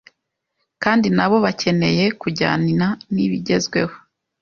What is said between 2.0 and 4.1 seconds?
kujyana n’ibigezweho